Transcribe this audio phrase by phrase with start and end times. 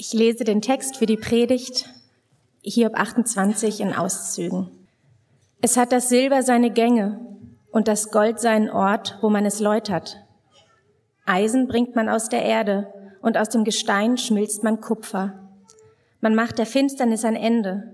[0.00, 1.92] Ich lese den Text für die Predigt,
[2.62, 4.70] Hiob 28 in Auszügen.
[5.60, 7.18] Es hat das Silber seine Gänge
[7.72, 10.18] und das Gold seinen Ort, wo man es läutert.
[11.26, 12.86] Eisen bringt man aus der Erde
[13.22, 15.50] und aus dem Gestein schmilzt man Kupfer.
[16.20, 17.92] Man macht der Finsternis ein Ende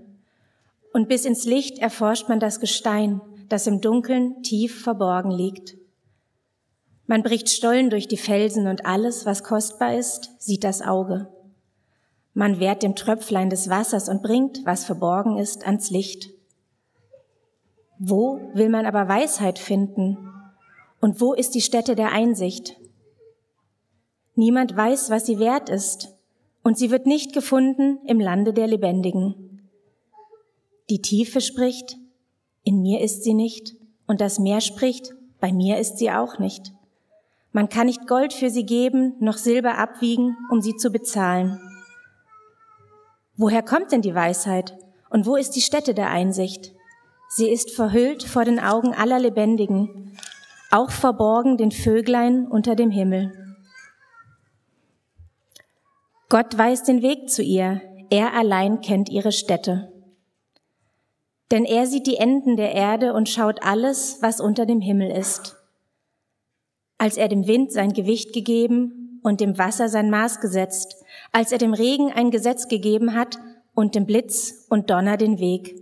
[0.93, 3.19] und bis ins Licht erforscht man das Gestein,
[3.49, 5.75] das im Dunkeln tief verborgen liegt.
[7.07, 11.31] Man bricht Stollen durch die Felsen und alles, was kostbar ist, sieht das Auge.
[12.37, 16.31] Man wehrt dem Tröpflein des Wassers und bringt, was verborgen ist, ans Licht.
[17.97, 20.17] Wo will man aber Weisheit finden?
[20.99, 22.75] Und wo ist die Stätte der Einsicht?
[24.35, 26.09] Niemand weiß, was sie wert ist,
[26.61, 29.61] und sie wird nicht gefunden im Lande der Lebendigen.
[30.89, 31.95] Die Tiefe spricht,
[32.65, 33.75] in mir ist sie nicht,
[34.07, 36.73] und das Meer spricht, bei mir ist sie auch nicht.
[37.53, 41.61] Man kann nicht Gold für sie geben, noch Silber abwiegen, um sie zu bezahlen.
[43.37, 44.77] Woher kommt denn die Weisheit?
[45.09, 46.73] Und wo ist die Stätte der Einsicht?
[47.29, 50.17] Sie ist verhüllt vor den Augen aller Lebendigen,
[50.71, 53.31] auch verborgen den Vöglein unter dem Himmel.
[56.29, 59.91] Gott weiß den Weg zu ihr, er allein kennt ihre Stätte.
[61.51, 65.57] Denn er sieht die Enden der Erde und schaut alles, was unter dem Himmel ist.
[66.97, 71.04] Als er dem Wind sein Gewicht gegeben und dem Wasser sein Maß gesetzt,
[71.35, 73.37] als er dem Regen ein Gesetz gegeben hat
[73.73, 75.75] und dem Blitz und Donner den Weg.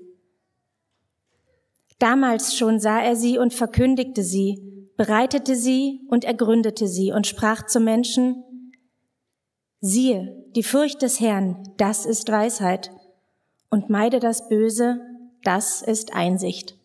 [2.00, 7.68] Damals schon sah er sie und verkündigte sie, bereitete sie und ergründete sie und sprach
[7.68, 8.44] zum Menschen,
[9.80, 12.90] siehe, die Furcht des Herrn, das ist Weisheit,
[13.70, 15.02] und meide das Böse,
[15.44, 16.80] das ist Einsicht.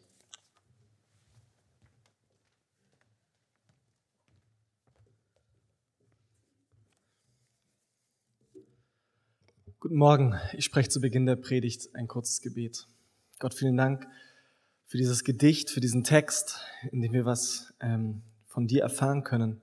[9.89, 10.35] Guten Morgen.
[10.53, 12.87] Ich spreche zu Beginn der Predigt ein kurzes Gebet.
[13.39, 14.07] Gott, vielen Dank
[14.85, 16.61] für dieses Gedicht, für diesen Text,
[16.93, 19.63] in dem wir was ähm, von dir erfahren können,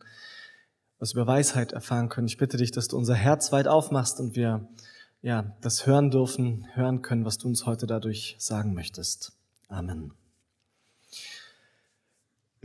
[0.98, 2.26] was über Weisheit erfahren können.
[2.26, 4.68] Ich bitte dich, dass du unser Herz weit aufmachst und wir
[5.22, 9.38] ja das hören dürfen, hören können, was du uns heute dadurch sagen möchtest.
[9.68, 10.12] Amen.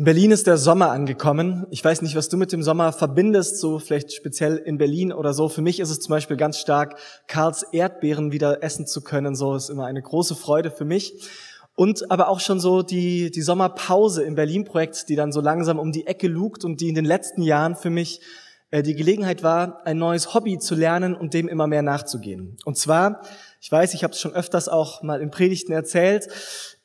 [0.01, 1.67] In Berlin ist der Sommer angekommen.
[1.69, 5.35] Ich weiß nicht, was du mit dem Sommer verbindest, so vielleicht speziell in Berlin oder
[5.35, 5.51] so.
[5.51, 6.97] Für mich ist es zum Beispiel ganz stark,
[7.27, 9.35] Karls Erdbeeren wieder essen zu können.
[9.35, 11.29] So ist immer eine große Freude für mich.
[11.75, 15.93] Und aber auch schon so die, die Sommerpause im Berlin-Projekt, die dann so langsam um
[15.93, 18.23] die Ecke lugt und die in den letzten Jahren für mich
[18.71, 22.57] äh, die Gelegenheit war, ein neues Hobby zu lernen und dem immer mehr nachzugehen.
[22.65, 23.21] Und zwar,
[23.61, 26.27] ich weiß, ich habe es schon öfters auch mal in Predigten erzählt,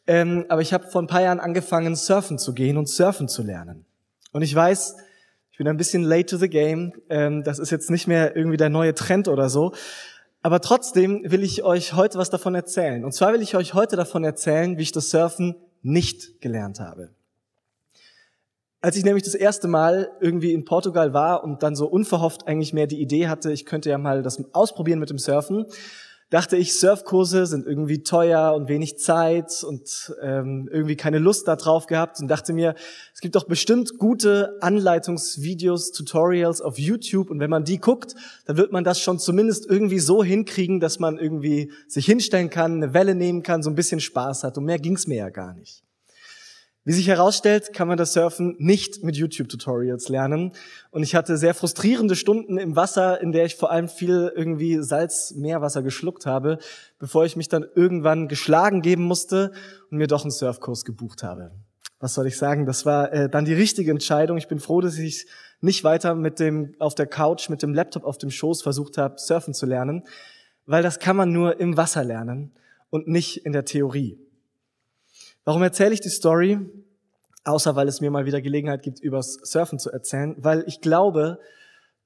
[0.08, 3.44] ähm, aber ich habe vor ein paar Jahren angefangen, surfen zu gehen und surfen zu
[3.44, 3.86] lernen.
[4.32, 4.96] Und ich weiß,
[5.52, 6.94] ich bin ein bisschen late to the game.
[7.10, 9.74] Ähm, das ist jetzt nicht mehr irgendwie der neue Trend oder so.
[10.42, 13.04] Aber trotzdem will ich euch heute was davon erzählen.
[13.04, 17.10] Und zwar will ich euch heute davon erzählen, wie ich das Surfen nicht gelernt habe.
[18.82, 22.74] Als ich nämlich das erste Mal irgendwie in Portugal war und dann so unverhofft eigentlich
[22.74, 25.66] mehr die Idee hatte, ich könnte ja mal das ausprobieren mit dem Surfen,
[26.30, 31.86] dachte ich, Surfkurse sind irgendwie teuer und wenig Zeit und ähm, irgendwie keine Lust darauf
[31.86, 32.76] gehabt und dachte mir,
[33.14, 38.16] es gibt doch bestimmt gute Anleitungsvideos, Tutorials auf YouTube und wenn man die guckt,
[38.46, 42.84] dann wird man das schon zumindest irgendwie so hinkriegen, dass man irgendwie sich hinstellen kann,
[42.84, 45.54] eine Welle nehmen kann, so ein bisschen Spaß hat und mehr ging's mir ja gar
[45.54, 45.85] nicht.
[46.88, 50.54] Wie sich herausstellt, kann man das Surfen nicht mit YouTube-Tutorials lernen.
[50.92, 54.84] Und ich hatte sehr frustrierende Stunden im Wasser, in der ich vor allem viel irgendwie
[54.84, 56.60] Salz, Meerwasser geschluckt habe,
[57.00, 59.52] bevor ich mich dann irgendwann geschlagen geben musste
[59.90, 61.50] und mir doch einen Surfkurs gebucht habe.
[62.00, 62.68] Was soll ich sagen?
[62.68, 64.38] Das war äh, dann die richtige Entscheidung.
[64.38, 65.26] Ich bin froh, dass ich
[65.62, 69.16] nicht weiter mit dem auf der Couch mit dem Laptop auf dem Schoß versucht habe,
[69.18, 70.04] surfen zu lernen,
[70.68, 72.52] weil das kann man nur im Wasser lernen
[72.92, 74.20] und nicht in der Theorie.
[75.46, 76.60] Warum erzähle ich die Story?
[77.44, 81.40] Außer weil es mir mal wieder Gelegenheit gibt, übers Surfen zu erzählen, weil ich glaube,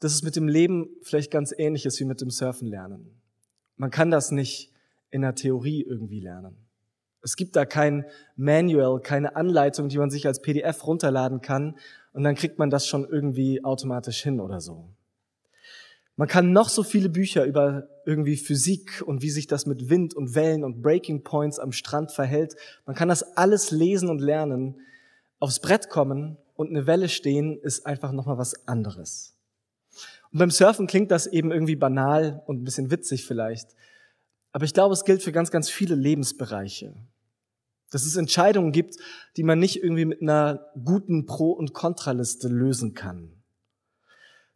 [0.01, 3.21] dass es mit dem Leben vielleicht ganz ähnlich ist wie mit dem Surfen lernen.
[3.77, 4.73] Man kann das nicht
[5.09, 6.57] in der Theorie irgendwie lernen.
[7.21, 8.05] Es gibt da kein
[8.35, 11.77] Manual, keine Anleitung, die man sich als PDF runterladen kann
[12.11, 14.89] und dann kriegt man das schon irgendwie automatisch hin oder so.
[16.19, 20.13] Man kann noch so viele Bücher über irgendwie Physik und wie sich das mit Wind
[20.13, 22.57] und Wellen und Breaking Points am Strand verhält.
[22.85, 24.81] Man kann das alles lesen und lernen.
[25.39, 29.37] Aufs Brett kommen und eine Welle stehen ist einfach nochmal was anderes.
[30.33, 33.69] Und beim Surfen klingt das eben irgendwie banal und ein bisschen witzig vielleicht.
[34.51, 36.97] Aber ich glaube, es gilt für ganz, ganz viele Lebensbereiche.
[37.91, 38.97] Dass es Entscheidungen gibt,
[39.37, 43.38] die man nicht irgendwie mit einer guten Pro- und Kontraliste lösen kann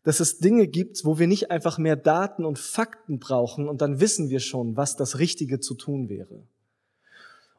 [0.03, 4.00] dass es Dinge gibt, wo wir nicht einfach mehr Daten und Fakten brauchen und dann
[4.00, 6.44] wissen wir schon, was das Richtige zu tun wäre.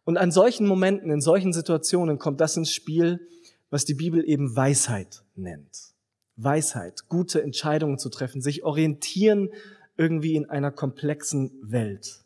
[0.04, 3.26] Und an solchen Momenten, in solchen Situationen kommt das ins Spiel,
[3.70, 5.94] was die Bibel eben Weisheit nennt.
[6.36, 9.50] Weisheit, gute Entscheidungen zu treffen, sich orientieren
[9.96, 12.24] irgendwie in einer komplexen Welt.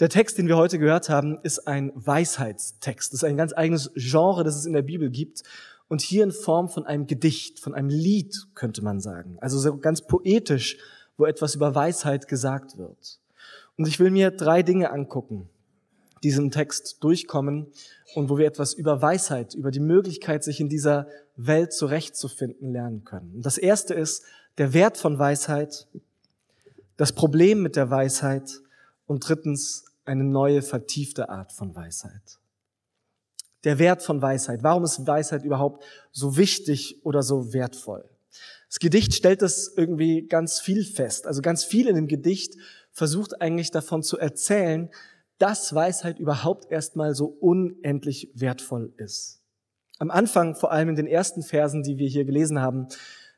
[0.00, 3.12] Der Text, den wir heute gehört haben, ist ein Weisheitstext.
[3.12, 5.42] Das ist ein ganz eigenes Genre, das es in der Bibel gibt.
[5.90, 9.36] Und hier in Form von einem Gedicht, von einem Lied, könnte man sagen.
[9.40, 10.78] Also so ganz poetisch,
[11.16, 13.18] wo etwas über Weisheit gesagt wird.
[13.76, 15.48] Und ich will mir drei Dinge angucken,
[16.22, 17.66] diesem Text durchkommen
[18.14, 23.02] und wo wir etwas über Weisheit, über die Möglichkeit, sich in dieser Welt zurechtzufinden, lernen
[23.02, 23.34] können.
[23.34, 24.22] Und das erste ist
[24.58, 25.88] der Wert von Weisheit,
[26.98, 28.60] das Problem mit der Weisheit
[29.08, 32.39] und drittens eine neue, vertiefte Art von Weisheit.
[33.64, 34.62] Der Wert von Weisheit.
[34.62, 38.08] Warum ist Weisheit überhaupt so wichtig oder so wertvoll?
[38.68, 41.26] Das Gedicht stellt das irgendwie ganz viel fest.
[41.26, 42.54] Also ganz viel in dem Gedicht
[42.92, 44.90] versucht eigentlich davon zu erzählen,
[45.38, 49.40] dass Weisheit überhaupt erstmal so unendlich wertvoll ist.
[49.98, 52.88] Am Anfang, vor allem in den ersten Versen, die wir hier gelesen haben,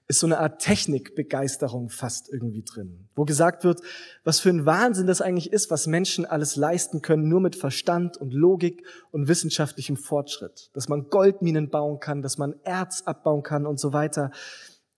[0.09, 3.81] ist so eine Art Technikbegeisterung fast irgendwie drin, wo gesagt wird,
[4.25, 8.17] was für ein Wahnsinn das eigentlich ist, was Menschen alles leisten können, nur mit Verstand
[8.17, 10.71] und Logik und wissenschaftlichem Fortschritt.
[10.75, 14.31] Dass man Goldminen bauen kann, dass man Erz abbauen kann und so weiter.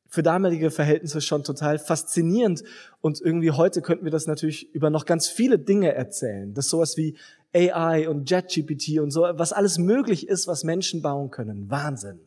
[0.09, 2.63] Für damalige Verhältnisse schon total faszinierend.
[3.01, 6.55] Und irgendwie heute könnten wir das natürlich über noch ganz viele Dinge erzählen.
[6.55, 7.17] Das sowas wie
[7.53, 11.71] AI und JetGPT und so, was alles möglich ist, was Menschen bauen können.
[11.71, 12.21] Wahnsinn.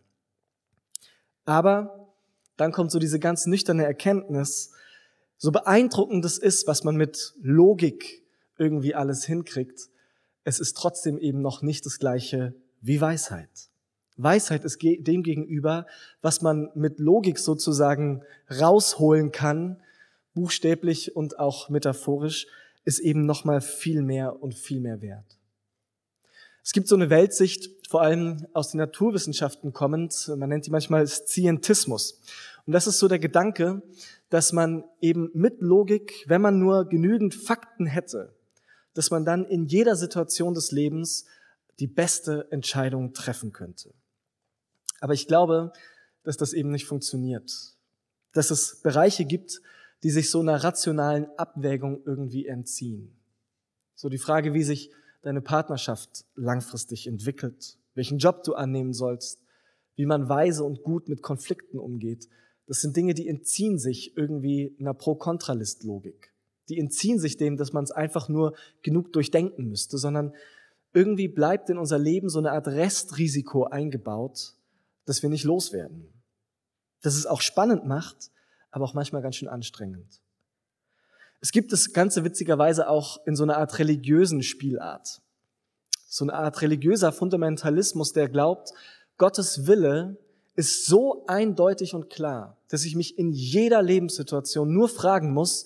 [1.45, 2.06] Aber
[2.57, 4.71] dann kommt so diese ganz nüchterne Erkenntnis,
[5.37, 8.23] so beeindruckend es ist, was man mit Logik
[8.57, 9.89] irgendwie alles hinkriegt,
[10.43, 13.49] es ist trotzdem eben noch nicht das gleiche wie Weisheit.
[14.17, 15.85] Weisheit ist dem gegenüber,
[16.21, 19.81] was man mit Logik sozusagen rausholen kann,
[20.33, 22.47] buchstäblich und auch metaphorisch,
[22.83, 25.36] ist eben noch mal viel mehr und viel mehr wert.
[26.67, 31.07] Es gibt so eine Weltsicht, vor allem aus den Naturwissenschaften kommend, man nennt die manchmal
[31.07, 32.19] Scientismus.
[32.65, 33.81] Und das ist so der Gedanke,
[34.29, 38.35] dass man eben mit Logik, wenn man nur genügend Fakten hätte,
[38.93, 41.23] dass man dann in jeder Situation des Lebens
[41.79, 43.93] die beste Entscheidung treffen könnte.
[44.99, 45.71] Aber ich glaube,
[46.23, 47.49] dass das eben nicht funktioniert.
[48.33, 49.61] Dass es Bereiche gibt,
[50.03, 53.15] die sich so einer rationalen Abwägung irgendwie entziehen.
[53.95, 54.91] So die Frage, wie sich
[55.21, 59.41] deine Partnerschaft langfristig entwickelt, welchen Job du annehmen sollst,
[59.95, 62.29] wie man weise und gut mit Konflikten umgeht.
[62.67, 66.33] Das sind Dinge, die entziehen sich irgendwie einer Pro-Kontra-List-Logik.
[66.69, 70.33] Die entziehen sich dem, dass man es einfach nur genug durchdenken müsste, sondern
[70.93, 74.55] irgendwie bleibt in unser Leben so eine Art Restrisiko eingebaut,
[75.05, 76.13] dass wir nicht loswerden.
[77.01, 78.31] Das es auch spannend macht,
[78.71, 80.21] aber auch manchmal ganz schön anstrengend.
[81.39, 85.21] Es gibt das Ganze witzigerweise auch in so einer Art religiösen Spielart.
[86.07, 88.71] So eine Art religiöser Fundamentalismus, der glaubt,
[89.17, 90.17] Gottes Wille
[90.55, 95.65] ist so eindeutig und klar, dass ich mich in jeder Lebenssituation nur fragen muss,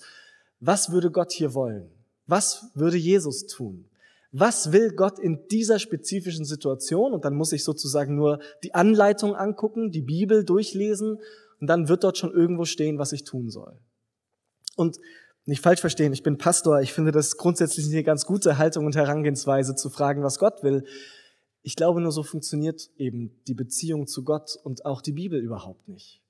[0.60, 1.90] was würde Gott hier wollen?
[2.26, 3.86] Was würde Jesus tun?
[4.30, 7.12] Was will Gott in dieser spezifischen Situation?
[7.12, 11.18] Und dann muss ich sozusagen nur die Anleitung angucken, die Bibel durchlesen
[11.60, 13.76] und dann wird dort schon irgendwo stehen, was ich tun soll.
[14.76, 14.98] Und
[15.44, 18.94] nicht falsch verstehen, ich bin Pastor, ich finde das grundsätzlich eine ganz gute Haltung und
[18.94, 20.84] Herangehensweise zu fragen, was Gott will.
[21.62, 25.88] Ich glaube, nur so funktioniert eben die Beziehung zu Gott und auch die Bibel überhaupt
[25.88, 26.20] nicht.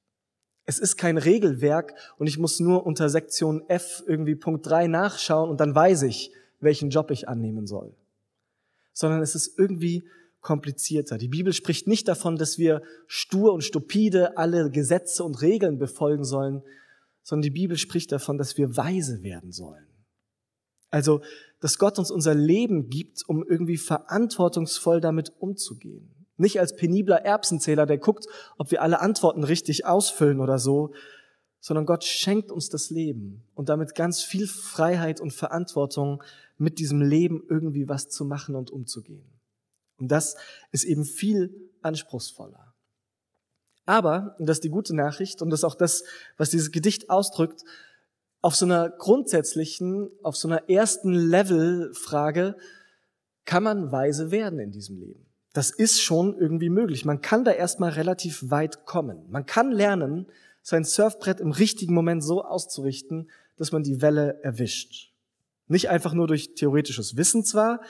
[0.64, 5.50] Es ist kein Regelwerk und ich muss nur unter Sektion F irgendwie Punkt 3 nachschauen
[5.50, 7.94] und dann weiß ich, welchen Job ich annehmen soll.
[8.92, 10.04] Sondern es ist irgendwie
[10.40, 11.18] komplizierter.
[11.18, 16.24] Die Bibel spricht nicht davon, dass wir stur und stupide alle Gesetze und Regeln befolgen
[16.24, 16.62] sollen,
[17.22, 19.86] sondern die Bibel spricht davon, dass wir weise werden sollen.
[20.90, 21.22] Also,
[21.60, 26.26] dass Gott uns unser Leben gibt, um irgendwie verantwortungsvoll damit umzugehen.
[26.36, 28.26] Nicht als penibler Erbsenzähler, der guckt,
[28.58, 30.92] ob wir alle Antworten richtig ausfüllen oder so,
[31.60, 36.22] sondern Gott schenkt uns das Leben und damit ganz viel Freiheit und Verantwortung,
[36.58, 39.40] mit diesem Leben irgendwie was zu machen und umzugehen.
[39.98, 40.36] Und das
[40.70, 42.71] ist eben viel anspruchsvoller.
[43.86, 46.04] Aber, und das ist die gute Nachricht, und das ist auch das,
[46.36, 47.62] was dieses Gedicht ausdrückt,
[48.40, 52.56] auf so einer grundsätzlichen, auf so einer ersten Level-Frage
[53.44, 55.26] kann man weise werden in diesem Leben.
[55.52, 57.04] Das ist schon irgendwie möglich.
[57.04, 59.26] Man kann da erstmal relativ weit kommen.
[59.28, 60.26] Man kann lernen,
[60.62, 65.12] sein Surfbrett im richtigen Moment so auszurichten, dass man die Welle erwischt.
[65.68, 67.80] Nicht einfach nur durch theoretisches Wissen zwar,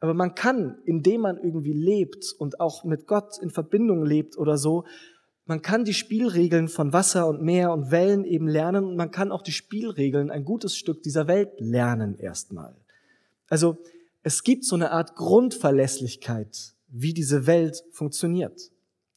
[0.00, 4.58] aber man kann, indem man irgendwie lebt und auch mit Gott in Verbindung lebt oder
[4.58, 4.84] so,
[5.46, 9.30] man kann die Spielregeln von Wasser und Meer und Wellen eben lernen und man kann
[9.30, 12.74] auch die Spielregeln, ein gutes Stück dieser Welt lernen erstmal.
[13.48, 13.76] Also
[14.22, 18.70] es gibt so eine Art Grundverlässlichkeit, wie diese Welt funktioniert.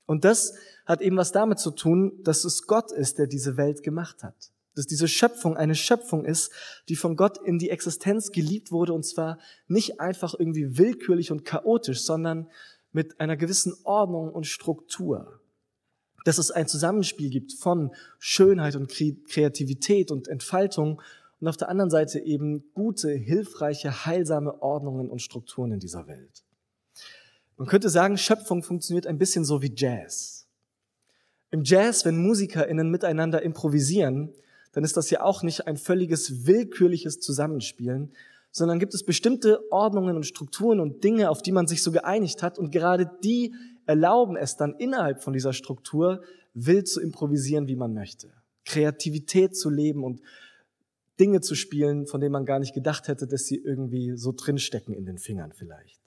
[0.05, 0.55] Und das
[0.85, 4.51] hat eben was damit zu tun, dass es Gott ist, der diese Welt gemacht hat.
[4.75, 6.51] Dass diese Schöpfung eine Schöpfung ist,
[6.89, 11.45] die von Gott in die Existenz geliebt wurde und zwar nicht einfach irgendwie willkürlich und
[11.45, 12.49] chaotisch, sondern
[12.91, 15.39] mit einer gewissen Ordnung und Struktur
[16.27, 21.01] dass es ein Zusammenspiel gibt von Schönheit und Kreativität und Entfaltung
[21.39, 26.43] und auf der anderen Seite eben gute, hilfreiche, heilsame Ordnungen und Strukturen in dieser Welt.
[27.55, 30.47] Man könnte sagen, Schöpfung funktioniert ein bisschen so wie Jazz.
[31.49, 34.33] Im Jazz, wenn MusikerInnen miteinander improvisieren,
[34.73, 38.11] dann ist das ja auch nicht ein völliges willkürliches Zusammenspielen,
[38.51, 42.43] sondern gibt es bestimmte Ordnungen und Strukturen und Dinge, auf die man sich so geeinigt
[42.43, 43.53] hat und gerade die
[43.87, 46.21] erlauben es dann innerhalb von dieser Struktur
[46.53, 48.31] wild zu improvisieren, wie man möchte.
[48.65, 50.21] Kreativität zu leben und
[51.19, 54.93] Dinge zu spielen, von denen man gar nicht gedacht hätte, dass sie irgendwie so drinstecken
[54.93, 55.99] in den Fingern vielleicht.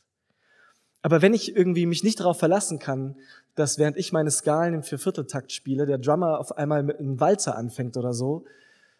[1.02, 3.16] Aber wenn ich irgendwie mich nicht darauf verlassen kann,
[3.54, 7.56] dass während ich meine Skalen im Viervierteltakt spiele, der Drummer auf einmal mit einem Walzer
[7.56, 8.44] anfängt oder so,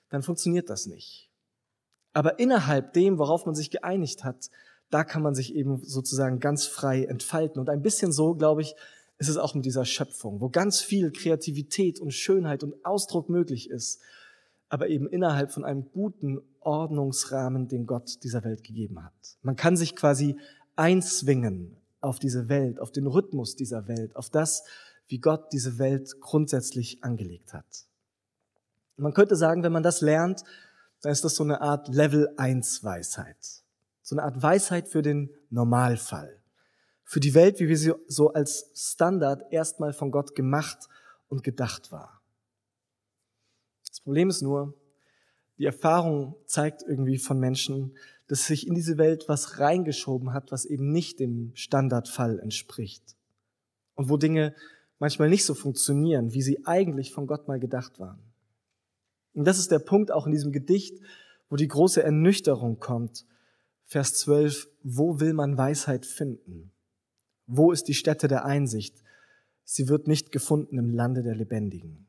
[0.08, 1.30] dann funktioniert das nicht.
[2.12, 4.50] Aber innerhalb dem, worauf man sich geeinigt hat,
[4.90, 7.60] da kann man sich eben sozusagen ganz frei entfalten.
[7.60, 8.74] Und ein bisschen so, glaube ich,
[9.18, 13.70] ist es auch mit dieser Schöpfung, wo ganz viel Kreativität und Schönheit und Ausdruck möglich
[13.70, 14.00] ist,
[14.68, 19.12] aber eben innerhalb von einem guten Ordnungsrahmen, den Gott dieser Welt gegeben hat.
[19.42, 20.36] Man kann sich quasi
[20.76, 24.64] einzwingen auf diese Welt, auf den Rhythmus dieser Welt, auf das,
[25.08, 27.66] wie Gott diese Welt grundsätzlich angelegt hat.
[28.96, 30.44] Man könnte sagen, wenn man das lernt,
[31.02, 33.64] dann ist das so eine Art Level 1 Weisheit.
[34.10, 36.42] So eine Art Weisheit für den Normalfall.
[37.04, 40.88] Für die Welt, wie wir sie so als Standard erstmal von Gott gemacht
[41.28, 42.20] und gedacht war.
[43.88, 44.74] Das Problem ist nur,
[45.58, 50.64] die Erfahrung zeigt irgendwie von Menschen, dass sich in diese Welt was reingeschoben hat, was
[50.64, 53.14] eben nicht dem Standardfall entspricht.
[53.94, 54.56] Und wo Dinge
[54.98, 58.18] manchmal nicht so funktionieren, wie sie eigentlich von Gott mal gedacht waren.
[59.34, 61.00] Und das ist der Punkt auch in diesem Gedicht,
[61.48, 63.24] wo die große Ernüchterung kommt
[63.90, 66.70] Vers 12, wo will man Weisheit finden?
[67.48, 68.94] Wo ist die Stätte der Einsicht?
[69.64, 72.06] Sie wird nicht gefunden im Lande der Lebendigen.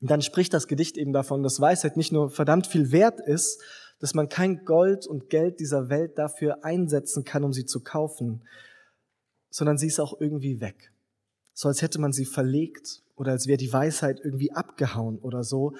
[0.00, 3.60] Und dann spricht das Gedicht eben davon, dass Weisheit nicht nur verdammt viel wert ist,
[3.98, 8.40] dass man kein Gold und Geld dieser Welt dafür einsetzen kann, um sie zu kaufen,
[9.50, 10.94] sondern sie ist auch irgendwie weg.
[11.52, 15.74] So als hätte man sie verlegt oder als wäre die Weisheit irgendwie abgehauen oder so.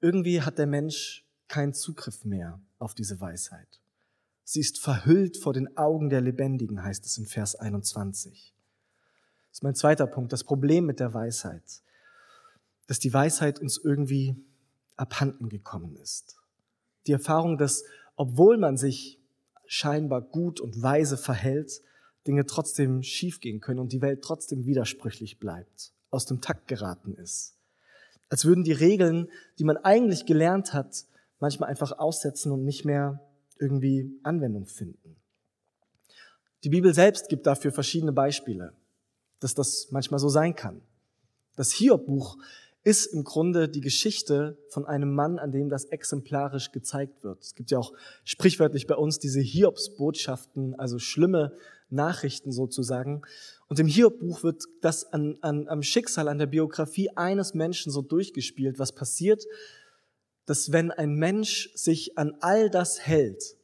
[0.00, 3.80] Irgendwie hat der Mensch keinen Zugriff mehr auf diese Weisheit.
[4.50, 8.54] Sie ist verhüllt vor den Augen der Lebendigen, heißt es in Vers 21.
[9.50, 11.82] Das ist mein zweiter Punkt, das Problem mit der Weisheit.
[12.86, 14.42] Dass die Weisheit uns irgendwie
[14.96, 16.38] abhanden gekommen ist.
[17.06, 17.84] Die Erfahrung, dass
[18.16, 19.20] obwohl man sich
[19.66, 21.82] scheinbar gut und weise verhält,
[22.26, 27.54] Dinge trotzdem schiefgehen können und die Welt trotzdem widersprüchlich bleibt, aus dem Takt geraten ist.
[28.30, 29.28] Als würden die Regeln,
[29.58, 31.04] die man eigentlich gelernt hat,
[31.38, 33.27] manchmal einfach aussetzen und nicht mehr
[33.58, 35.16] irgendwie Anwendung finden.
[36.64, 38.72] Die Bibel selbst gibt dafür verschiedene Beispiele,
[39.40, 40.80] dass das manchmal so sein kann.
[41.56, 42.36] Das Hiob-Buch
[42.84, 47.42] ist im Grunde die Geschichte von einem Mann, an dem das exemplarisch gezeigt wird.
[47.42, 47.92] Es gibt ja auch
[48.24, 51.52] sprichwörtlich bei uns diese Hiobs-Botschaften, also schlimme
[51.90, 53.22] Nachrichten sozusagen.
[53.68, 58.02] Und im Hiob-Buch wird das an, an, am Schicksal, an der Biografie eines Menschen so
[58.02, 59.44] durchgespielt, was passiert,
[60.48, 63.58] dass wenn ein Mensch sich an all das hält,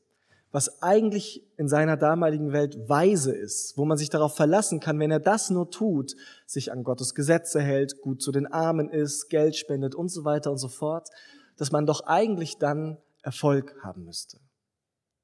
[0.52, 5.10] was eigentlich in seiner damaligen Welt weise ist, wo man sich darauf verlassen kann, wenn
[5.10, 6.14] er das nur tut,
[6.44, 10.50] sich an Gottes Gesetze hält, gut zu den Armen ist, Geld spendet und so weiter
[10.50, 11.08] und so fort,
[11.56, 14.38] dass man doch eigentlich dann Erfolg haben müsste.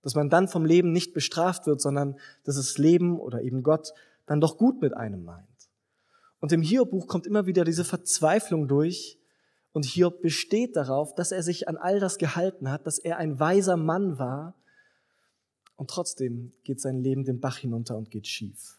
[0.01, 3.93] Dass man dann vom Leben nicht bestraft wird, sondern dass das Leben oder eben Gott
[4.25, 5.47] dann doch gut mit einem meint.
[6.41, 9.20] Und im Hiob-Buch kommt immer wieder diese Verzweiflung durch,
[9.73, 13.39] und Hiob besteht darauf, dass er sich an all das gehalten hat, dass er ein
[13.39, 14.55] weiser Mann war.
[15.77, 18.79] Und trotzdem geht sein Leben den Bach hinunter und geht schief.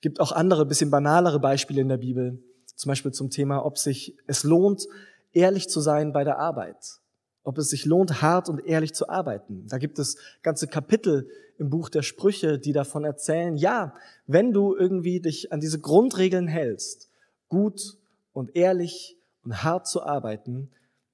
[0.00, 2.42] Gibt auch andere, bisschen banalere Beispiele in der Bibel.
[2.74, 4.86] Zum Beispiel zum Thema, ob sich es lohnt,
[5.32, 6.98] ehrlich zu sein bei der Arbeit.
[7.44, 9.66] Ob es sich lohnt, hart und ehrlich zu arbeiten.
[9.68, 11.28] Da gibt es ganze Kapitel
[11.58, 13.94] im Buch der Sprüche, die davon erzählen, ja,
[14.26, 17.10] wenn du irgendwie dich an diese Grundregeln hältst,
[17.48, 17.98] gut
[18.32, 20.70] und ehrlich und hart zu arbeiten,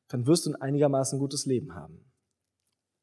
[0.08, 2.04] dann wirst du ein einigermaßen gutes Leben haben.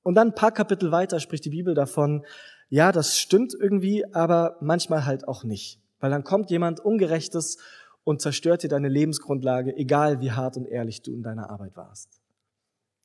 [0.04, 2.26] Und dann ein paar Kapitel weiter spricht die Bibel davon,
[2.70, 5.82] ja, das stimmt irgendwie, aber manchmal halt auch nicht.
[6.00, 7.58] Weil dann kommt jemand Ungerechtes
[8.04, 12.22] und zerstört dir deine Lebensgrundlage, egal wie hart und ehrlich du in deiner Arbeit warst.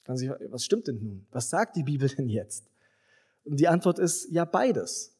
[0.06, 1.26] was stimmt denn nun?
[1.30, 2.70] Was sagt die Bibel denn jetzt?
[3.44, 5.16] Und die Antwort ist ja beides.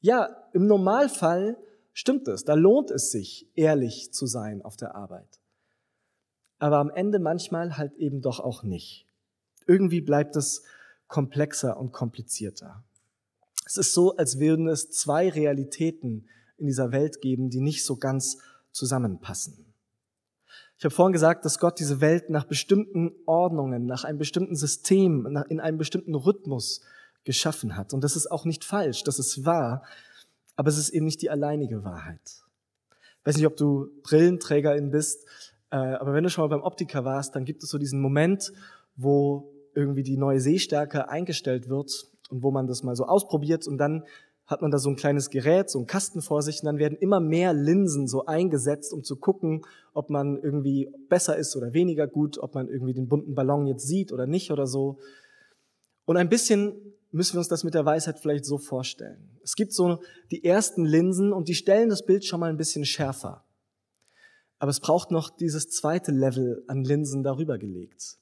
[0.00, 1.56] Ja, im Normalfall
[1.94, 2.44] stimmt es.
[2.44, 5.40] Da lohnt es sich, ehrlich zu sein auf der Arbeit.
[6.58, 9.06] Aber am Ende manchmal halt eben doch auch nicht.
[9.66, 10.62] Irgendwie bleibt es
[11.08, 12.82] komplexer und komplizierter.
[13.66, 17.96] Es ist so, als würden es zwei Realitäten in dieser Welt geben, die nicht so
[17.96, 18.38] ganz
[18.72, 19.64] zusammenpassen.
[20.78, 25.26] Ich habe vorhin gesagt, dass Gott diese Welt nach bestimmten Ordnungen, nach einem bestimmten System,
[25.48, 26.82] in einem bestimmten Rhythmus
[27.24, 27.94] geschaffen hat.
[27.94, 29.84] Und das ist auch nicht falsch, das ist wahr,
[30.56, 32.20] aber es ist eben nicht die alleinige Wahrheit.
[33.20, 35.26] Ich weiß nicht, ob du Brillenträgerin bist,
[35.76, 38.52] aber wenn du schon mal beim Optiker warst, dann gibt es so diesen Moment,
[38.96, 41.90] wo irgendwie die neue Sehstärke eingestellt wird
[42.30, 44.04] und wo man das mal so ausprobiert und dann
[44.46, 46.98] hat man da so ein kleines Gerät, so einen Kasten vor sich und dann werden
[46.98, 49.62] immer mehr Linsen so eingesetzt, um zu gucken,
[49.94, 53.86] ob man irgendwie besser ist oder weniger gut, ob man irgendwie den bunten Ballon jetzt
[53.86, 54.98] sieht oder nicht oder so.
[56.04, 56.74] Und ein bisschen
[57.10, 59.38] müssen wir uns das mit der Weisheit vielleicht so vorstellen.
[59.42, 60.00] Es gibt so
[60.30, 63.43] die ersten Linsen und die stellen das Bild schon mal ein bisschen schärfer.
[64.64, 68.16] Aber es braucht noch dieses zweite Level an Linsen darüber gelegt,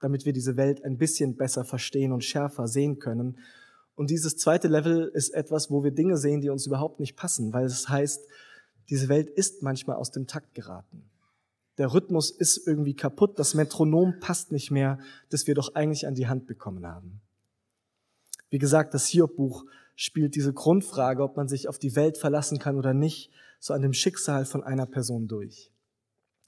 [0.00, 3.36] damit wir diese Welt ein bisschen besser verstehen und schärfer sehen können.
[3.94, 7.52] Und dieses zweite Level ist etwas, wo wir Dinge sehen, die uns überhaupt nicht passen,
[7.52, 8.26] weil es heißt,
[8.88, 11.04] diese Welt ist manchmal aus dem Takt geraten.
[11.76, 14.98] Der Rhythmus ist irgendwie kaputt, das Metronom passt nicht mehr,
[15.28, 17.20] das wir doch eigentlich an die Hand bekommen haben.
[18.48, 22.78] Wie gesagt, das Hiob-Buch spielt diese Grundfrage, ob man sich auf die Welt verlassen kann
[22.78, 25.70] oder nicht, so an dem Schicksal von einer Person durch.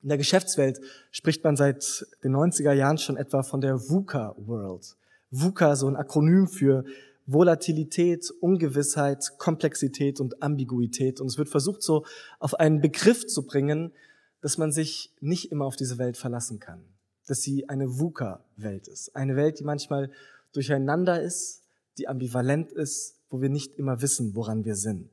[0.03, 4.97] In der Geschäftswelt spricht man seit den 90er Jahren schon etwa von der VUCA World.
[5.31, 6.85] VUCA, so ein Akronym für
[7.27, 11.21] Volatilität, Ungewissheit, Komplexität und Ambiguität.
[11.21, 12.05] Und es wird versucht, so
[12.39, 13.93] auf einen Begriff zu bringen,
[14.41, 16.83] dass man sich nicht immer auf diese Welt verlassen kann.
[17.27, 19.15] Dass sie eine VUCA-Welt ist.
[19.15, 20.11] Eine Welt, die manchmal
[20.53, 21.63] durcheinander ist,
[21.99, 25.11] die ambivalent ist, wo wir nicht immer wissen, woran wir sind.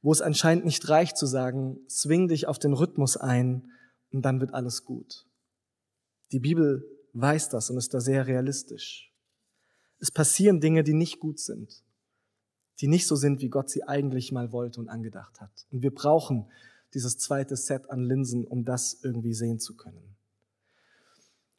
[0.00, 3.70] Wo es anscheinend nicht reicht zu sagen, zwing dich auf den Rhythmus ein
[4.10, 5.26] und dann wird alles gut.
[6.32, 6.84] Die Bibel
[7.14, 9.12] weiß das und ist da sehr realistisch.
[9.98, 11.82] Es passieren Dinge, die nicht gut sind,
[12.80, 15.66] die nicht so sind, wie Gott sie eigentlich mal wollte und angedacht hat.
[15.70, 16.50] Und wir brauchen
[16.94, 20.16] dieses zweite Set an Linsen, um das irgendwie sehen zu können.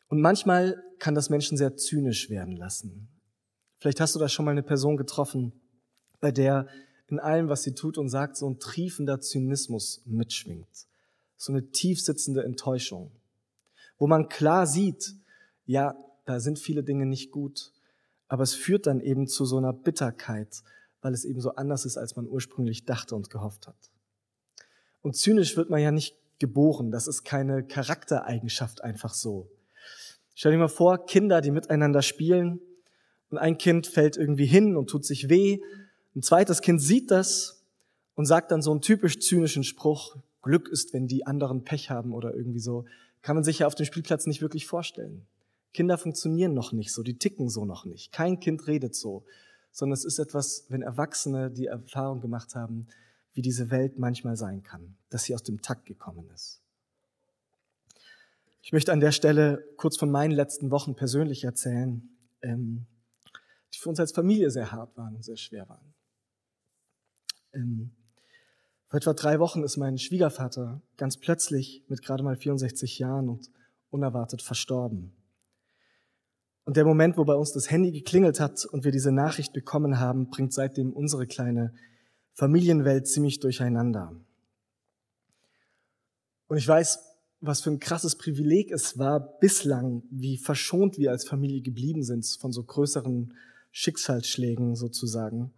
[0.08, 3.10] Und manchmal kann das Menschen sehr zynisch werden lassen.
[3.78, 5.54] Vielleicht hast du da schon mal eine Person getroffen,
[6.20, 6.68] bei der
[7.12, 10.88] in allem, was sie tut und sagt, so ein triefender Zynismus mitschwingt.
[11.38, 13.12] So eine tiefsitzende Enttäuschung.
[13.98, 15.16] Wo man klar sieht,
[15.66, 15.96] ja,
[16.26, 17.72] da sind viele Dinge nicht gut,
[18.28, 20.62] aber es führt dann eben zu so einer Bitterkeit,
[21.02, 23.92] weil es eben so anders ist, als man ursprünglich dachte und gehofft hat.
[25.02, 26.92] Und zynisch wird man ja nicht geboren.
[26.92, 29.50] Das ist keine Charaktereigenschaft einfach so.
[30.36, 32.62] Stell dir mal vor, Kinder, die miteinander spielen
[33.30, 35.60] und ein Kind fällt irgendwie hin und tut sich weh.
[36.16, 37.64] Ein zweites Kind sieht das
[38.16, 42.14] und sagt dann so einen typisch zynischen Spruch, Glück ist, wenn die anderen Pech haben
[42.14, 42.86] oder irgendwie so.
[43.22, 45.26] Kann man sich ja auf dem Spielplatz nicht wirklich vorstellen.
[45.74, 48.12] Kinder funktionieren noch nicht so, die ticken so noch nicht.
[48.12, 49.24] Kein Kind redet so,
[49.72, 52.88] sondern es ist etwas, wenn Erwachsene die Erfahrung gemacht haben,
[53.34, 56.62] wie diese Welt manchmal sein kann, dass sie aus dem Takt gekommen ist.
[58.62, 62.10] Ich möchte an der Stelle kurz von meinen letzten Wochen persönlich erzählen,
[62.42, 62.86] ähm,
[63.74, 65.94] die für uns als Familie sehr hart waren und sehr schwer waren.
[67.54, 67.92] Ähm,
[68.88, 73.52] vor etwa drei Wochen ist mein Schwiegervater ganz plötzlich mit gerade mal 64 Jahren und
[73.92, 75.14] unerwartet verstorben.
[76.66, 80.00] Und der Moment, wo bei uns das Handy geklingelt hat und wir diese Nachricht bekommen
[80.00, 81.74] haben, bringt seitdem unsere kleine
[82.34, 84.16] Familienwelt ziemlich durcheinander.
[86.48, 87.00] Und ich weiß,
[87.42, 92.26] was für ein krasses Privileg es war bislang, wie verschont wir als Familie geblieben sind
[92.40, 93.34] von so größeren
[93.72, 95.54] Schicksalsschlägen sozusagen.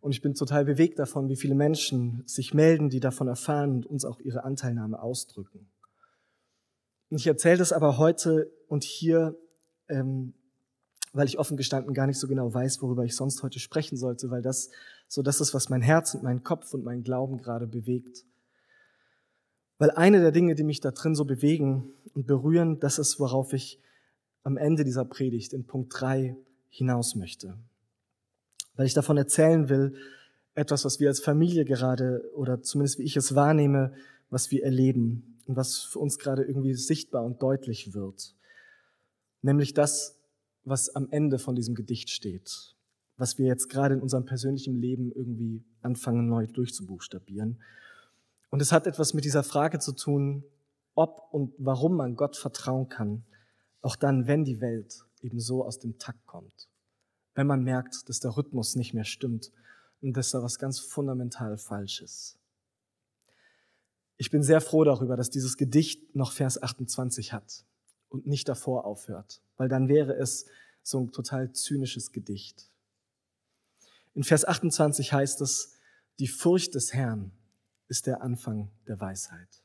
[0.00, 3.86] Und ich bin total bewegt davon, wie viele Menschen sich melden, die davon erfahren und
[3.86, 5.70] uns auch ihre Anteilnahme ausdrücken.
[7.10, 9.36] Und ich erzähle das aber heute und hier
[9.88, 10.34] ähm,
[11.12, 14.30] weil ich offen gestanden gar nicht so genau weiß, worüber ich sonst heute sprechen sollte,
[14.30, 14.70] weil das
[15.08, 18.24] so das ist, was mein Herz und mein Kopf und mein Glauben gerade bewegt.
[19.78, 23.52] Weil eine der Dinge, die mich da drin so bewegen und berühren, das ist, worauf
[23.52, 23.80] ich
[24.44, 26.36] am Ende dieser Predigt in Punkt drei
[26.68, 27.58] hinaus möchte.
[28.80, 29.94] Weil ich davon erzählen will,
[30.54, 33.92] etwas, was wir als Familie gerade oder zumindest wie ich es wahrnehme,
[34.30, 38.34] was wir erleben und was für uns gerade irgendwie sichtbar und deutlich wird.
[39.42, 40.18] Nämlich das,
[40.64, 42.74] was am Ende von diesem Gedicht steht,
[43.18, 47.60] was wir jetzt gerade in unserem persönlichen Leben irgendwie anfangen neu durchzubuchstabieren.
[48.48, 50.42] Und es hat etwas mit dieser Frage zu tun,
[50.94, 53.26] ob und warum man Gott vertrauen kann,
[53.82, 56.69] auch dann, wenn die Welt eben so aus dem Takt kommt.
[57.34, 59.52] Wenn man merkt, dass der Rhythmus nicht mehr stimmt
[60.00, 62.38] und dass da was ganz fundamental falsch ist.
[64.16, 67.64] Ich bin sehr froh darüber, dass dieses Gedicht noch Vers 28 hat
[68.10, 70.46] und nicht davor aufhört, weil dann wäre es
[70.82, 72.70] so ein total zynisches Gedicht.
[74.14, 75.78] In Vers 28 heißt es,
[76.18, 77.32] die Furcht des Herrn
[77.88, 79.62] ist der Anfang der Weisheit.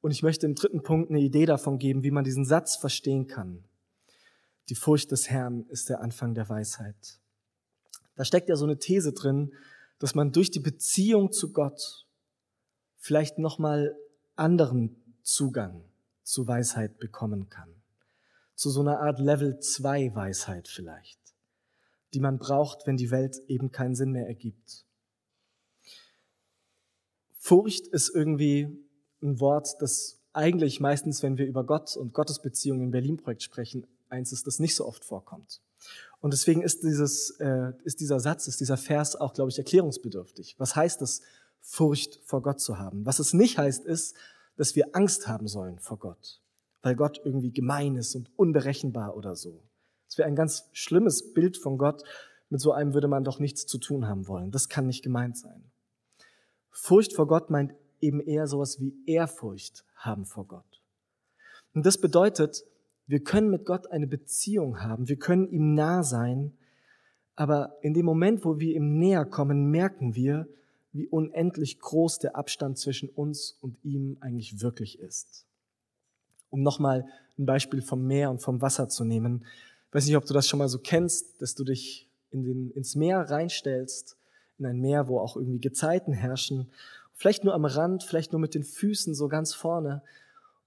[0.00, 3.26] Und ich möchte im dritten Punkt eine Idee davon geben, wie man diesen Satz verstehen
[3.26, 3.64] kann.
[4.68, 7.20] Die Furcht des Herrn ist der Anfang der Weisheit.
[8.16, 9.54] Da steckt ja so eine These drin,
[9.98, 12.06] dass man durch die Beziehung zu Gott
[12.96, 13.96] vielleicht nochmal
[14.36, 15.84] anderen Zugang
[16.22, 17.74] zu Weisheit bekommen kann.
[18.54, 21.18] Zu so einer Art Level 2 Weisheit vielleicht,
[22.12, 24.84] die man braucht, wenn die Welt eben keinen Sinn mehr ergibt.
[27.32, 28.68] Furcht ist irgendwie
[29.22, 34.32] ein Wort, das eigentlich meistens, wenn wir über Gott und Gottesbeziehungen im Berlin-Projekt sprechen, eins
[34.32, 35.60] ist, das nicht so oft vorkommt.
[36.20, 40.56] Und deswegen ist, dieses, äh, ist dieser Satz, ist dieser Vers auch, glaube ich, erklärungsbedürftig.
[40.58, 41.22] Was heißt es,
[41.60, 43.06] Furcht vor Gott zu haben?
[43.06, 44.16] Was es nicht heißt, ist,
[44.56, 46.40] dass wir Angst haben sollen vor Gott,
[46.82, 49.62] weil Gott irgendwie gemein ist und unberechenbar oder so.
[50.08, 52.02] Das wäre ein ganz schlimmes Bild von Gott.
[52.50, 54.50] Mit so einem würde man doch nichts zu tun haben wollen.
[54.50, 55.70] Das kann nicht gemeint sein.
[56.70, 60.82] Furcht vor Gott meint eben eher sowas wie Ehrfurcht haben vor Gott.
[61.74, 62.64] Und das bedeutet,
[63.08, 66.52] wir können mit Gott eine Beziehung haben, wir können ihm nah sein,
[67.34, 70.46] aber in dem Moment, wo wir ihm näher kommen, merken wir,
[70.92, 75.46] wie unendlich groß der Abstand zwischen uns und ihm eigentlich wirklich ist.
[76.50, 77.04] Um nochmal
[77.38, 79.44] ein Beispiel vom Meer und vom Wasser zu nehmen.
[79.88, 82.70] Ich weiß nicht, ob du das schon mal so kennst, dass du dich in den,
[82.70, 84.16] ins Meer reinstellst,
[84.58, 86.70] in ein Meer, wo auch irgendwie Gezeiten herrschen
[87.18, 90.02] Vielleicht nur am Rand, vielleicht nur mit den Füßen so ganz vorne.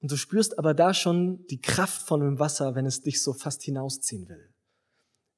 [0.01, 3.33] Und du spürst aber da schon die Kraft von dem Wasser, wenn es dich so
[3.33, 4.49] fast hinausziehen will.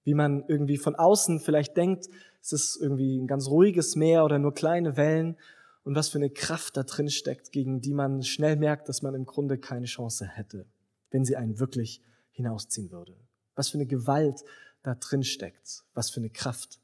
[0.06, 2.08] Wie man irgendwie von außen vielleicht denkt,
[2.42, 5.38] es ist irgendwie ein ganz ruhiges Meer oder nur kleine Wellen
[5.84, 9.16] und was für eine Kraft da drin steckt, gegen die man schnell merkt, dass man
[9.16, 10.66] im Grunde keine Chance hätte,
[11.12, 13.16] wenn sie einen wirklich hinausziehen würde.
[13.56, 14.44] Was für eine Gewalt
[14.82, 16.80] da drin steckt, was für eine Kraft.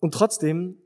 [0.00, 0.78] Und trotzdem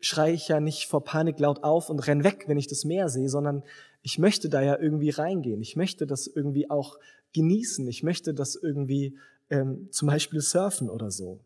[0.00, 3.08] schreie ich ja nicht vor Panik laut auf und renn weg, wenn ich das Meer
[3.08, 3.62] sehe, sondern
[4.02, 5.60] ich möchte da ja irgendwie reingehen.
[5.60, 6.98] Ich möchte das irgendwie auch
[7.34, 7.86] genießen.
[7.86, 9.18] Ich möchte das irgendwie
[9.50, 11.40] ähm, zum Beispiel surfen oder so.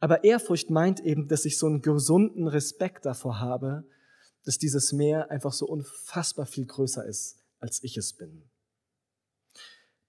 [0.00, 3.84] Aber Ehrfurcht meint eben, dass ich so einen gesunden Respekt davor habe,
[4.44, 8.42] dass dieses Meer einfach so unfassbar viel größer ist, als ich es bin.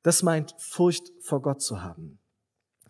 [0.04, 2.20] Das meint Furcht vor Gott zu haben.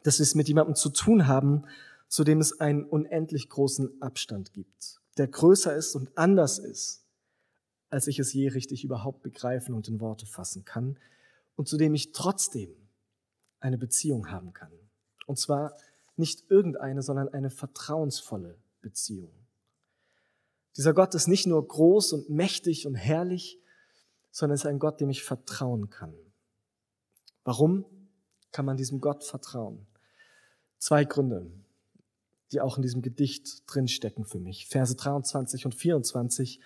[0.03, 1.65] Dass wir es mit jemandem zu tun haben,
[2.07, 7.03] zu dem es einen unendlich großen Abstand gibt, der größer ist und anders ist,
[7.89, 10.97] als ich es je richtig überhaupt begreifen und in Worte fassen kann,
[11.55, 12.69] und zu dem ich trotzdem
[13.59, 14.71] eine Beziehung haben kann.
[15.25, 15.73] Und zwar
[16.17, 19.31] nicht irgendeine, sondern eine vertrauensvolle Beziehung.
[20.77, 23.59] Dieser Gott ist nicht nur groß und mächtig und herrlich,
[24.31, 26.13] sondern ist ein Gott, dem ich vertrauen kann.
[27.45, 27.85] Warum
[28.51, 29.87] kann man diesem Gott vertrauen?
[30.77, 31.49] Zwei Gründe
[32.51, 34.67] die auch in diesem Gedicht drinstecken für mich.
[34.67, 36.60] Verse 23 und 24.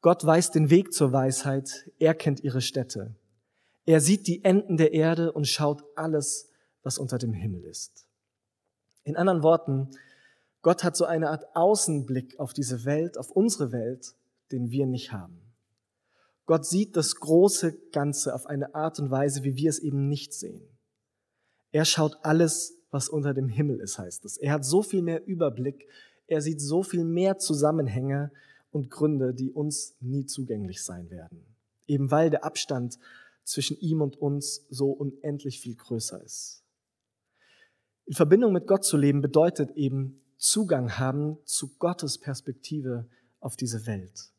[0.00, 3.16] Gott weiß den Weg zur Weisheit, er kennt ihre Städte.
[3.86, 6.50] Er sieht die Enden der Erde und schaut alles,
[6.82, 8.06] was unter dem Himmel ist.
[9.04, 9.90] In anderen Worten,
[10.62, 14.14] Gott hat so eine Art Außenblick auf diese Welt, auf unsere Welt,
[14.50, 15.40] den wir nicht haben.
[16.46, 20.32] Gott sieht das große Ganze auf eine Art und Weise, wie wir es eben nicht
[20.32, 20.62] sehen.
[21.72, 24.38] Er schaut alles was unter dem Himmel ist, heißt es.
[24.38, 25.86] Er hat so viel mehr Überblick,
[26.26, 28.32] er sieht so viel mehr Zusammenhänge
[28.70, 31.44] und Gründe, die uns nie zugänglich sein werden.
[31.86, 32.98] Eben weil der Abstand
[33.44, 36.64] zwischen ihm und uns so unendlich viel größer ist.
[38.06, 43.06] In Verbindung mit Gott zu leben bedeutet eben Zugang haben zu Gottes Perspektive
[43.40, 44.32] auf diese Welt.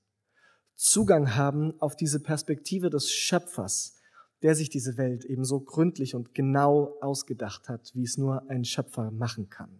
[0.75, 3.96] Zugang haben auf diese Perspektive des Schöpfers,
[4.43, 8.65] der sich diese Welt eben so gründlich und genau ausgedacht hat, wie es nur ein
[8.65, 9.79] Schöpfer machen kann.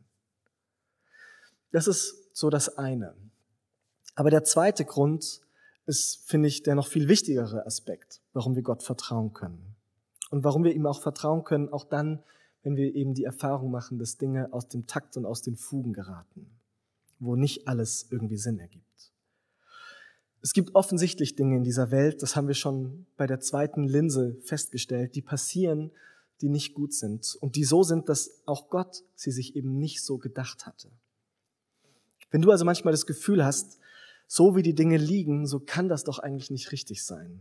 [1.72, 3.16] Das ist so das eine.
[4.16, 5.42] Aber der zweite Grund
[5.86, 9.76] ist, finde ich, der noch viel wichtigere Aspekt, warum wir Gott vertrauen können.
[10.30, 12.24] Und warum wir ihm auch vertrauen können, auch dann,
[12.64, 15.94] wenn wir eben die Erfahrung machen, dass Dinge aus dem Takt und aus den Fugen
[15.94, 16.50] geraten,
[17.20, 19.14] wo nicht alles irgendwie Sinn ergibt.
[20.42, 24.38] Es gibt offensichtlich Dinge in dieser Welt, das haben wir schon bei der zweiten Linse
[24.44, 25.92] festgestellt, die passieren,
[26.42, 30.04] die nicht gut sind und die so sind, dass auch Gott sie sich eben nicht
[30.04, 30.90] so gedacht hatte.
[32.30, 33.80] Wenn du also manchmal das Gefühl hast,
[34.28, 37.40] so wie die Dinge liegen, so kann das doch eigentlich nicht richtig sein.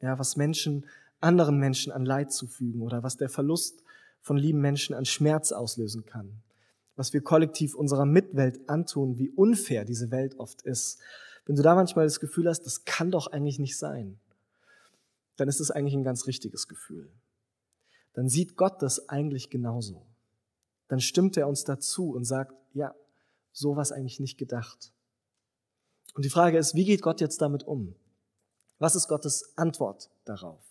[0.00, 0.86] Ja, was Menschen
[1.22, 3.82] anderen Menschen an Leid zufügen oder was der Verlust
[4.20, 6.42] von lieben Menschen an Schmerz auslösen kann.
[6.96, 11.00] Was wir kollektiv unserer Mitwelt antun, wie unfair diese Welt oft ist.
[11.44, 14.18] Wenn du da manchmal das Gefühl hast, das kann doch eigentlich nicht sein,
[15.36, 17.10] dann ist es eigentlich ein ganz richtiges Gefühl.
[18.12, 20.06] Dann sieht Gott das eigentlich genauso.
[20.88, 22.94] Dann stimmt er uns dazu und sagt, ja,
[23.52, 24.92] so war es eigentlich nicht gedacht.
[26.14, 27.94] Und die Frage ist, wie geht Gott jetzt damit um?
[28.78, 30.62] Was ist Gottes Antwort darauf?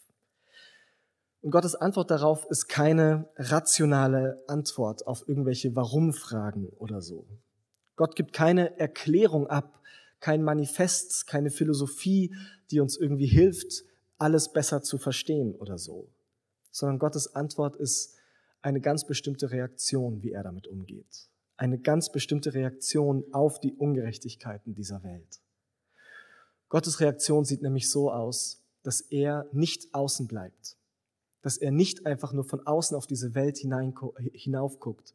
[1.41, 7.25] Und Gottes Antwort darauf ist keine rationale Antwort auf irgendwelche Warum-Fragen oder so.
[7.95, 9.79] Gott gibt keine Erklärung ab,
[10.21, 12.34] kein Manifest, keine Philosophie,
[12.69, 13.84] die uns irgendwie hilft,
[14.17, 16.07] alles besser zu verstehen oder so.
[16.71, 18.15] Sondern Gottes Antwort ist
[18.62, 21.27] eine ganz bestimmte Reaktion, wie er damit umgeht.
[21.57, 25.41] Eine ganz bestimmte Reaktion auf die Ungerechtigkeiten dieser Welt.
[26.69, 30.77] Gottes Reaktion sieht nämlich so aus, dass er nicht außen bleibt,
[31.41, 35.13] dass er nicht einfach nur von außen auf diese Welt hinaufguckt,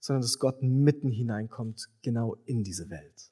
[0.00, 3.30] sondern dass Gott mitten hineinkommt, genau in diese Welt.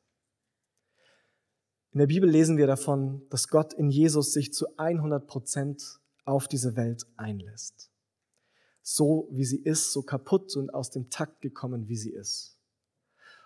[1.92, 6.48] In der Bibel lesen wir davon, dass Gott in Jesus sich zu 100 Prozent auf
[6.48, 7.90] diese Welt einlässt.
[8.82, 12.56] So wie sie ist, so kaputt und aus dem Takt gekommen, wie sie ist.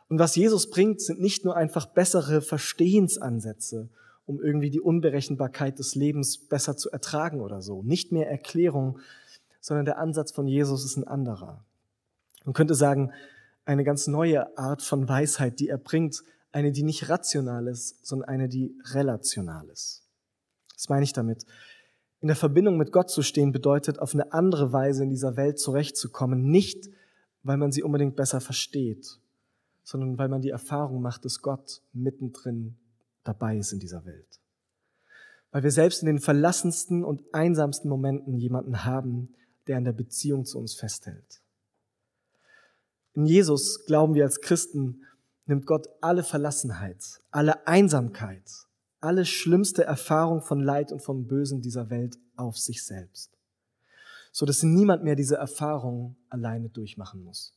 [0.08, 3.90] Und was Jesus bringt, sind nicht nur einfach bessere Verstehensansätze
[4.26, 7.82] um irgendwie die Unberechenbarkeit des Lebens besser zu ertragen oder so.
[7.82, 8.98] Nicht mehr Erklärung,
[9.60, 11.64] sondern der Ansatz von Jesus ist ein anderer.
[12.44, 13.12] Man könnte sagen,
[13.64, 18.28] eine ganz neue Art von Weisheit, die er bringt, eine, die nicht rational ist, sondern
[18.28, 20.02] eine, die relational ist.
[20.74, 21.44] Was meine ich damit?
[22.20, 25.58] In der Verbindung mit Gott zu stehen bedeutet, auf eine andere Weise in dieser Welt
[25.58, 26.88] zurechtzukommen, nicht
[27.42, 29.20] weil man sie unbedingt besser versteht,
[29.84, 32.76] sondern weil man die Erfahrung macht, dass Gott mittendrin
[33.22, 34.40] dabei ist in dieser Welt.
[35.52, 39.34] Weil wir selbst in den verlassensten und einsamsten Momenten jemanden haben,
[39.68, 41.40] der an der Beziehung zu uns festhält.
[43.14, 45.02] In Jesus glauben wir als Christen,
[45.46, 48.42] nimmt Gott alle Verlassenheit, alle Einsamkeit,
[49.00, 53.30] alle schlimmste Erfahrung von Leid und vom Bösen dieser Welt auf sich selbst,
[54.32, 57.54] so dass niemand mehr diese Erfahrung alleine durchmachen muss.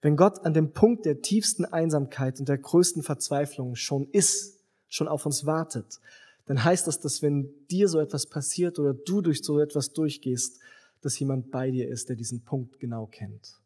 [0.00, 4.58] Wenn Gott an dem Punkt der tiefsten Einsamkeit und der größten Verzweiflung schon ist,
[4.88, 6.00] schon auf uns wartet,
[6.46, 10.58] dann heißt das, dass wenn dir so etwas passiert oder du durch so etwas durchgehst,
[11.02, 13.61] dass jemand bei dir ist, der diesen Punkt genau kennt.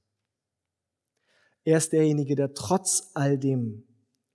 [1.66, 3.82] Er ist derjenige, der trotz all dem,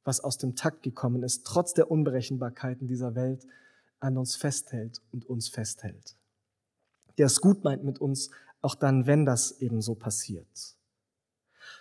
[0.04, 3.48] was aus dem Takt gekommen ist, trotz der Unberechenbarkeiten dieser Welt,
[4.02, 6.18] an uns festhält und uns festhält.
[7.18, 10.76] Der es gut meint mit uns, auch dann, wenn das eben so passiert.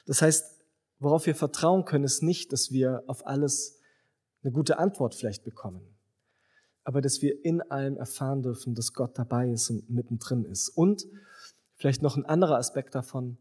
[0.07, 0.65] Das heißt,
[1.01, 3.81] worauf wir vertrauen können, ist nicht, dass wir auf alles
[4.45, 5.83] eine gute Antwort vielleicht bekommen,
[6.85, 10.69] aber dass wir in allem erfahren dürfen, dass Gott dabei ist und mittendrin ist.
[10.69, 11.09] Und
[11.75, 13.37] vielleicht noch ein anderer Aspekt davon,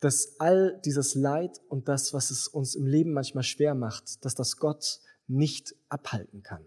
[0.00, 4.34] dass all dieses Leid und das, was es uns im Leben manchmal schwer macht, dass
[4.34, 6.64] das Gott nicht abhalten kann,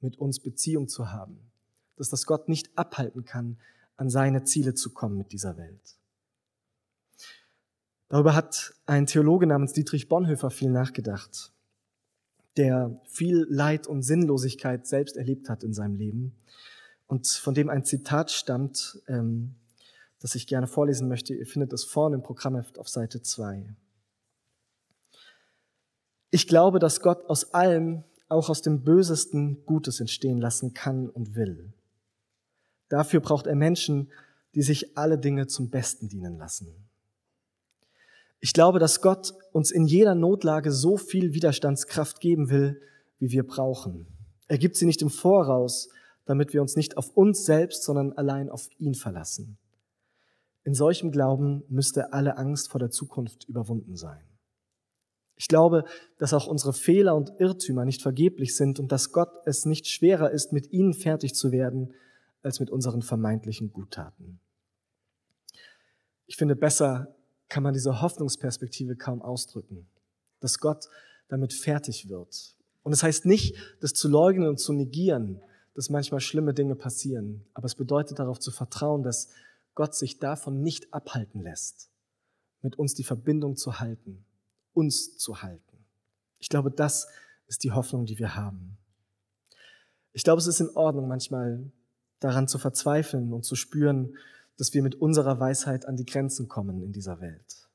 [0.00, 1.50] mit uns Beziehung zu haben,
[1.96, 3.58] dass das Gott nicht abhalten kann,
[3.96, 5.98] an seine Ziele zu kommen mit dieser Welt.
[8.08, 11.52] Darüber hat ein Theologe namens Dietrich Bonhoeffer viel nachgedacht,
[12.56, 16.36] der viel Leid und Sinnlosigkeit selbst erlebt hat in seinem Leben
[17.06, 19.56] und von dem ein Zitat stammt, ähm,
[20.20, 21.34] das ich gerne vorlesen möchte.
[21.34, 23.74] Ihr findet es vorne im Programmheft auf Seite 2.
[26.30, 31.34] Ich glaube, dass Gott aus allem, auch aus dem Bösesten, Gutes entstehen lassen kann und
[31.34, 31.72] will.
[32.88, 34.10] Dafür braucht er Menschen,
[34.54, 36.88] die sich alle Dinge zum Besten dienen lassen.
[38.40, 42.80] Ich glaube, dass Gott uns in jeder Notlage so viel Widerstandskraft geben will,
[43.18, 44.06] wie wir brauchen.
[44.48, 45.88] Er gibt sie nicht im Voraus,
[46.24, 49.58] damit wir uns nicht auf uns selbst, sondern allein auf ihn verlassen.
[50.66, 54.24] In solchem Glauben müsste alle Angst vor der Zukunft überwunden sein.
[55.36, 55.84] Ich glaube,
[56.18, 60.32] dass auch unsere Fehler und Irrtümer nicht vergeblich sind und dass Gott es nicht schwerer
[60.32, 61.94] ist, mit ihnen fertig zu werden,
[62.42, 64.40] als mit unseren vermeintlichen Guttaten.
[66.26, 67.14] Ich finde, besser
[67.48, 69.86] kann man diese Hoffnungsperspektive kaum ausdrücken,
[70.40, 70.88] dass Gott
[71.28, 72.56] damit fertig wird.
[72.82, 75.40] Und es das heißt nicht, das zu leugnen und zu negieren,
[75.74, 79.28] dass manchmal schlimme Dinge passieren, aber es bedeutet darauf zu vertrauen, dass
[79.76, 81.90] Gott sich davon nicht abhalten lässt,
[82.62, 84.24] mit uns die Verbindung zu halten,
[84.72, 85.84] uns zu halten.
[86.40, 87.06] Ich glaube, das
[87.46, 88.76] ist die Hoffnung, die wir haben.
[90.12, 91.70] Ich glaube, es ist in Ordnung, manchmal
[92.18, 94.16] daran zu verzweifeln und zu spüren,
[94.56, 97.68] dass wir mit unserer Weisheit an die Grenzen kommen in dieser Welt.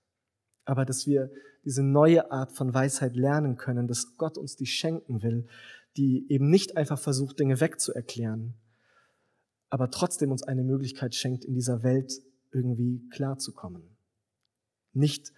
[0.65, 1.29] aber dass wir
[1.65, 5.47] diese neue Art von Weisheit lernen können, dass Gott uns die schenken will,
[5.97, 8.53] die eben nicht einfach versucht, Dinge wegzuerklären,
[9.71, 13.81] aber trotzdem uns eine Möglichkeit schenkt, in dieser Welt irgendwie klarzukommen.
[14.93, 15.31] Nicht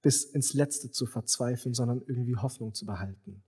[0.00, 3.42] bis ins Letzte zu verzweifeln, sondern irgendwie Hoffnung zu behalten.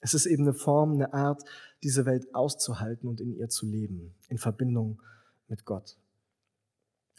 [0.00, 1.44] Es ist eben eine Form, eine Art,
[1.82, 5.02] diese Welt auszuhalten und in ihr zu leben, in Verbindung
[5.46, 5.98] mit Gott.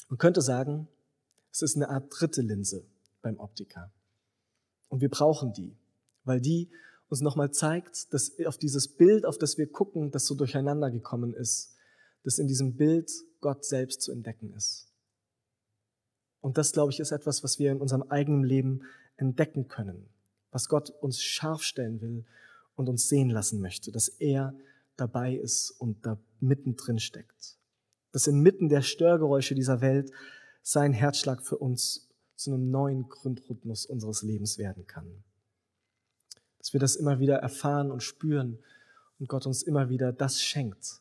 [0.10, 0.88] Man könnte sagen,
[1.52, 2.86] es ist eine Art dritte Linse
[3.22, 3.92] beim Optiker.
[4.90, 5.78] Und wir brauchen die,
[6.24, 6.70] weil die
[7.10, 11.34] uns nochmal zeigt, dass auf dieses Bild, auf das wir gucken, das so durcheinander gekommen
[11.34, 11.76] ist,
[12.24, 14.92] dass in diesem Bild Gott selbst zu entdecken ist.
[16.42, 18.84] Und das, glaube ich, ist etwas, was wir in unserem eigenen Leben
[19.16, 20.10] entdecken können,
[20.52, 22.26] was Gott uns scharf stellen will
[22.76, 24.54] und uns sehen lassen möchte, dass er
[24.96, 27.58] dabei ist und da mittendrin steckt.
[28.12, 30.12] Dass inmitten der Störgeräusche dieser Welt
[30.62, 35.24] sein Herzschlag für uns zu einem neuen Grundrhythmus unseres Lebens werden kann.
[36.68, 38.60] Dass wir das immer wieder erfahren und spüren
[39.20, 41.00] und Gott uns immer wieder das schenkt,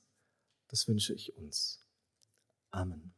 [0.68, 1.84] das wünsche ich uns.
[2.70, 3.15] Amen.